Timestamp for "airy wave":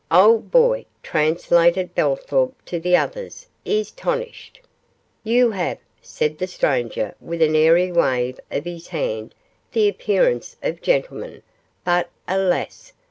7.55-8.39